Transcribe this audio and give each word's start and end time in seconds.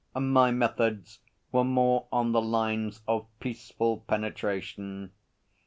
My 0.15 0.49
methods 0.49 1.19
were 1.51 1.63
more 1.63 2.07
on 2.11 2.31
the 2.31 2.41
lines 2.41 3.03
of 3.07 3.27
peaceful 3.39 3.97
penetration. 4.07 5.11